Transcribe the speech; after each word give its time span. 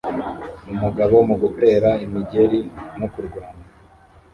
amagambo 0.73 1.17
mu 1.29 1.35
gutera 1.41 1.89
imigeri 2.05 2.59
no 2.99 3.07
kurwana 3.13 3.63